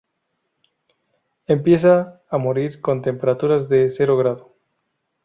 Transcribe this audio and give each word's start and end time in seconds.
Empieza 1.45 2.23
a 2.31 2.39
morir 2.39 2.81
con 2.81 3.03
temperaturas 3.03 3.69
de 3.69 3.91
cero 3.91 4.17
grado. 4.17 4.55